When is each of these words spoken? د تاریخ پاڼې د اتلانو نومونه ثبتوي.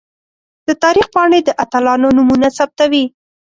د 0.67 0.69
تاریخ 0.83 1.05
پاڼې 1.13 1.39
د 1.43 1.49
اتلانو 1.63 2.07
نومونه 2.17 2.47
ثبتوي. 2.57 3.03